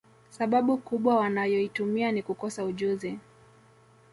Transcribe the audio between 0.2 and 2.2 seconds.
Sababu kubwa wanayoitumia